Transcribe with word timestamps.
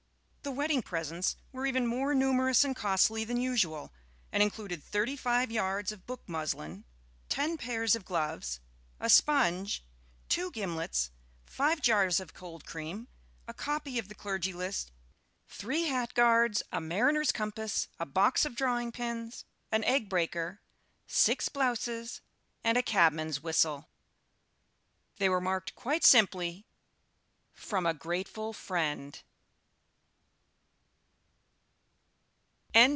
The 0.43 0.57
wedding 0.57 0.81
presents 0.81 1.35
were 1.51 1.67
even 1.67 1.85
more 1.85 2.15
numerous 2.15 2.63
and 2.65 2.75
costly 2.75 3.23
than 3.23 3.37
usual, 3.37 3.93
and 4.31 4.41
included 4.41 4.83
thirty 4.83 5.15
five 5.15 5.51
yards 5.51 5.91
of 5.91 6.07
book 6.07 6.27
muslin, 6.27 6.83
ten 7.29 7.57
pairs 7.59 7.95
of 7.95 8.03
gloves, 8.05 8.59
a 8.99 9.07
sponge, 9.07 9.85
two 10.29 10.49
gimlets, 10.51 11.11
five 11.45 11.79
jars 11.79 12.19
of 12.19 12.33
cold 12.33 12.65
cream, 12.65 13.07
a 13.47 13.53
copy 13.53 13.99
of 13.99 14.09
the 14.09 14.15
Clergy 14.15 14.51
List, 14.51 14.91
three 15.47 15.83
hat 15.83 16.15
guards, 16.15 16.63
a 16.71 16.81
mariner's 16.81 17.31
compass, 17.31 17.87
a 17.99 18.05
box 18.07 18.43
of 18.43 18.55
drawing 18.55 18.91
pins, 18.91 19.45
an 19.71 19.83
egg 19.83 20.09
breaker, 20.09 20.59
six 21.05 21.49
blouses, 21.49 22.19
and 22.63 22.79
a 22.79 22.83
cabman's 22.83 23.41
whistle. 23.43 23.89
They 25.17 25.29
were 25.29 25.39
marked 25.39 25.75
quite 25.75 26.03
simply, 26.03 26.65
"From 27.53 27.85
a 27.85 27.93
grateful 27.93 28.53
friend." 28.53 29.21